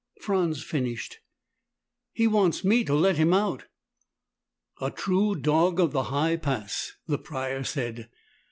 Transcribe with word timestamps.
Franz 0.19 0.63
finished, 0.63 1.19
"He 2.11 2.25
wants 2.25 2.63
me 2.63 2.83
to 2.85 2.95
let 2.95 3.17
him 3.17 3.33
out." 3.35 3.65
"A 4.81 4.89
true 4.89 5.35
dog 5.35 5.79
of 5.79 5.91
the 5.91 6.05
high 6.05 6.37
pass," 6.37 6.93
the 7.05 7.19
Prior 7.19 7.63
said. 7.63 8.09